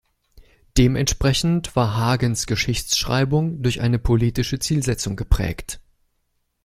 [0.79, 5.79] Dementsprechend war Hagens Geschichtsschreibung durch eine politische Zielsetzung geprägt.